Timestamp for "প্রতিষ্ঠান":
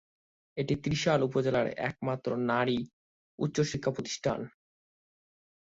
3.91-4.39